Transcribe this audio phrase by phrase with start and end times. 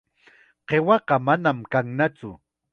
[0.71, 2.31] Qiwaqa manam kannatsu.